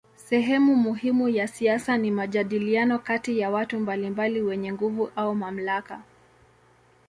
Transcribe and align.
Sehemu 0.15 0.75
muhimu 0.75 1.29
ya 1.29 1.47
siasa 1.47 1.97
ni 1.97 2.11
majadiliano 2.11 2.99
kati 2.99 3.39
ya 3.39 3.49
watu 3.51 3.79
mbalimbali 3.79 4.41
wenye 4.41 4.73
nguvu 4.73 5.11
au 5.15 5.35
mamlaka. 5.35 6.01